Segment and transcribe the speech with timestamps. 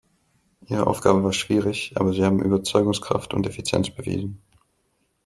[0.65, 4.41] Ihre Aufgabe war schwierig, aber Sie haben Überzeugungskraft und Effizienz bewiesen.